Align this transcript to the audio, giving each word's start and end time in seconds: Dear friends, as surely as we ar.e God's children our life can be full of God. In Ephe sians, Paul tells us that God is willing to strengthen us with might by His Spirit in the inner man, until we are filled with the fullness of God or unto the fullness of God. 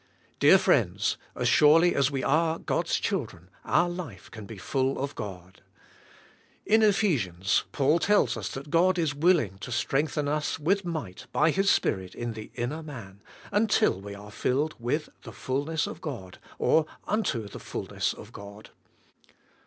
Dear 0.39 0.57
friends, 0.57 1.15
as 1.35 1.47
surely 1.47 1.93
as 1.93 2.09
we 2.09 2.23
ar.e 2.23 2.63
God's 2.65 2.95
children 2.99 3.51
our 3.63 3.87
life 3.87 4.31
can 4.31 4.47
be 4.47 4.57
full 4.57 4.97
of 4.97 5.13
God. 5.13 5.61
In 6.65 6.81
Ephe 6.81 7.03
sians, 7.17 7.65
Paul 7.71 7.99
tells 7.99 8.35
us 8.35 8.49
that 8.53 8.71
God 8.71 8.97
is 8.97 9.13
willing 9.13 9.59
to 9.59 9.71
strengthen 9.71 10.27
us 10.27 10.57
with 10.57 10.83
might 10.83 11.27
by 11.31 11.51
His 11.51 11.69
Spirit 11.69 12.15
in 12.15 12.33
the 12.33 12.49
inner 12.55 12.81
man, 12.81 13.21
until 13.51 14.01
we 14.01 14.15
are 14.15 14.31
filled 14.31 14.73
with 14.79 15.09
the 15.21 15.31
fullness 15.31 15.85
of 15.85 16.01
God 16.01 16.39
or 16.57 16.87
unto 17.07 17.47
the 17.47 17.59
fullness 17.59 18.11
of 18.11 18.33
God. 18.33 18.71